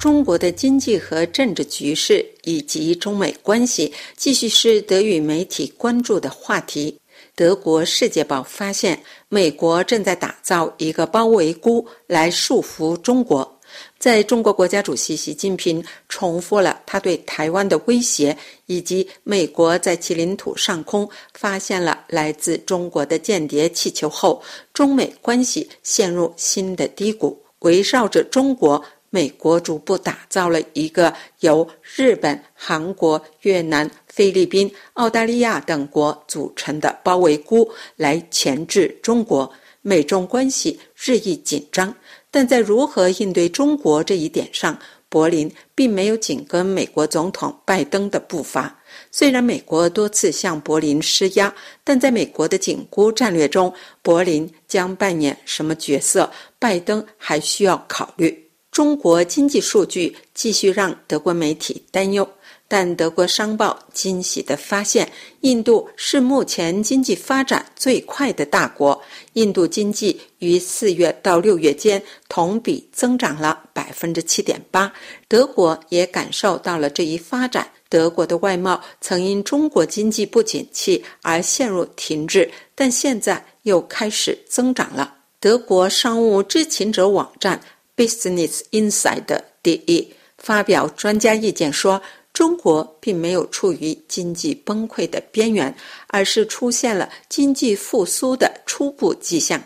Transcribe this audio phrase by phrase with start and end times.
[0.00, 6.98] 中国的经济和政治局势以及中美关系继续是德语媒体关注的话题。
[7.36, 13.60] 德国《世界报》发现，美国正在打造一个包围箍来束缚中国。
[13.98, 27.38] 在中国国家主席习近平重复了他对台湾的威胁，以及美国在其领土上空发现了来自中国的间谍气球后，中美关系陷入新的低谷。
[27.58, 28.82] 围绕着中国。
[29.10, 39.52] 美国逐步打造了一个由日本、韩国、越南、菲律宾、澳大利亚等国组成的包围箍，来钳制中国。
[39.82, 41.94] 美中关系日益紧张，
[42.30, 44.78] 但在如何应对中国这一点上，
[45.08, 48.78] 柏林并没有紧跟美国总统拜登的步伐。
[49.10, 58.49] 虽然美国多次向柏林施压，但在美国的紧箍战略中，柏林将扮演什么角色，拜登还需要考虑。
[58.80, 62.26] 中国经济数据继续让德国媒体担忧，
[62.66, 65.06] 但德国商报惊喜地发现，
[65.42, 68.98] 印度是目前经济发展最快的大国。
[69.34, 74.90] 印度经济于四月到六月间同比增长了百分之七点八。
[75.28, 77.70] 德国也感受到了这一发展。
[77.90, 85.16] 德国的外贸曾因中国经济不景气而陷入停滞，但现在又开始增长了。
[85.38, 87.60] 德国商务知情者网站。
[88.00, 92.00] Business Insider 第一发表专家意见说，
[92.32, 99.62] 中国并没有处于经济崩溃的边缘，而是出现了经济复苏的初步迹象。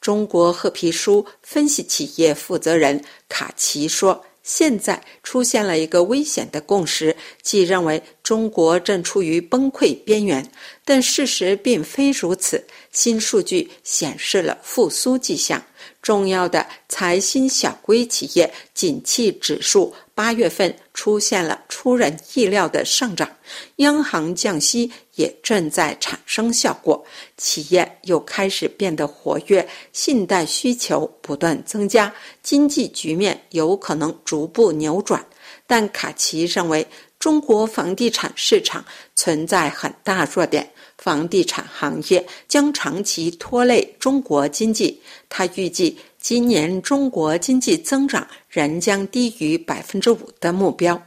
[0.00, 4.24] 中国褐皮书分析企业负责人卡奇说。
[4.44, 10.48] 现在出现了一个危险的共识，即认为中国正处于崩溃边缘，
[10.84, 12.62] 但事实并非如此。
[12.92, 15.64] 新数据显示了复苏迹象，
[16.02, 23.28] 重要的财新小规企业景气指数八月份出现了出人意料的上涨。
[23.76, 27.04] 央行降息也正在产生效果，
[27.36, 35.24] 企业又开始变得活跃，信贷需求不断增加，经济局面有可能逐步扭转。
[35.66, 36.86] 但卡奇认为，
[37.18, 38.84] 中国房地产市场
[39.14, 40.70] 存在很大弱点，
[41.04, 44.98] 房地产行业将长期拖累中国经济。
[45.28, 50.98] 他预计，今年中国经济增长仍将低于百分之五的目标。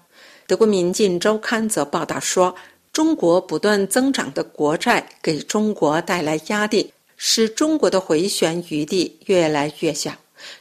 [0.46, 2.54] 德国《民进周刊》则报道说，
[2.94, 10.12] 中国不断增长的国债给中国带来压力，使中国的回旋余地越来越小。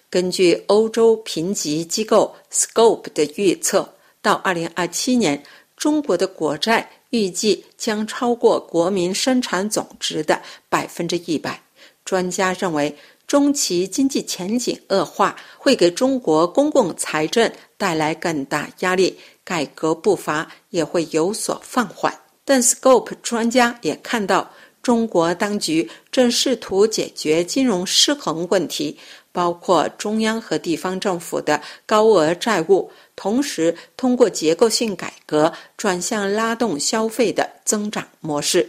[0.08, 3.86] 根据欧洲评级机构 Scope 的预测，
[4.22, 5.42] 到2027年，
[5.76, 11.62] 中国的国债预计将超过国民生产总值的百分之一百。
[12.04, 19.18] 专家认为，中期经济前景恶化会给中国公共财政带来更大压力。
[19.44, 22.12] 改革步伐也会有所放缓，
[22.44, 24.50] 但 Scope 专家也看到，
[24.82, 28.98] 中国当局正试图解决金融失衡问题，
[29.36, 38.66] 包括中央和地方政府的高额债务，同时通过结构性改革转向拉动消费的增长模式。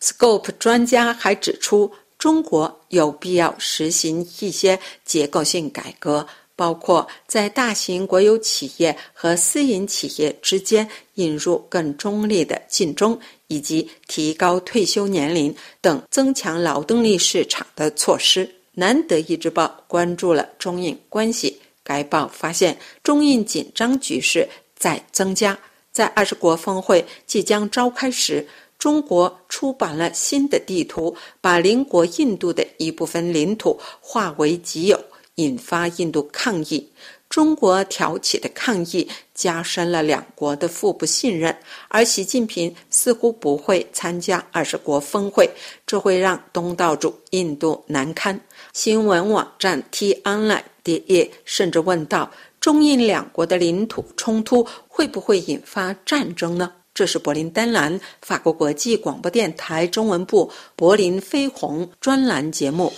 [0.00, 6.26] Scope 专家还指出，中国有必要实行一些结构性改革。
[6.56, 13.18] 包括在大型国有企业和私营企业之间引入更中立的竞争，
[13.48, 18.59] 以及提高退休年龄等增强劳动力市场的措施。
[18.74, 25.58] 难得一只报关注了中印关系，该报发现中印紧张局势在增加。
[25.92, 28.46] 在二十国峰会即将召开时，
[28.78, 34.98] 中国出版了新的地图，把邻国印度的一部分领土划为己有。
[35.36, 36.86] 引发印度抗议，
[37.30, 41.56] 中国挑起的抗议加深了两国的互不信任，
[41.88, 45.48] 而习近平似乎不会参加二十国峰会，
[45.86, 48.38] 这会让东道主印度难堪。
[48.72, 52.28] 新闻网站 T Online 第一甚至问道：
[52.60, 56.72] 中印两国的领土冲突会不会引发战争呢？
[56.92, 62.92] 这是柏林丹兰法国国际广播电台中文部柏林飞鸿专栏节目。